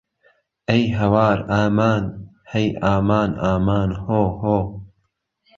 [0.69, 2.03] ئەی ههوار ئامان
[2.51, 4.57] هەی ئامان ئامان هۆ هۆ